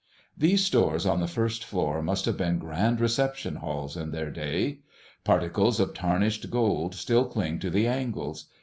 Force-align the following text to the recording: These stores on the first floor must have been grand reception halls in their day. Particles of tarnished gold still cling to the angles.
These 0.35 0.65
stores 0.65 1.05
on 1.05 1.19
the 1.19 1.27
first 1.27 1.63
floor 1.63 2.01
must 2.01 2.25
have 2.25 2.35
been 2.35 2.57
grand 2.57 2.99
reception 2.99 3.57
halls 3.57 3.95
in 3.95 4.09
their 4.09 4.31
day. 4.31 4.79
Particles 5.23 5.79
of 5.79 5.93
tarnished 5.93 6.49
gold 6.49 6.95
still 6.95 7.25
cling 7.25 7.59
to 7.59 7.69
the 7.69 7.85
angles. 7.85 8.47